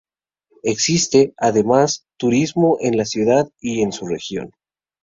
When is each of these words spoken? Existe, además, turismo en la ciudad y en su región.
Existe, 0.63 1.35
además, 1.37 2.07
turismo 2.17 2.77
en 2.79 2.97
la 2.97 3.05
ciudad 3.05 3.47
y 3.59 3.83
en 3.83 3.91
su 3.91 4.07
región. 4.07 4.49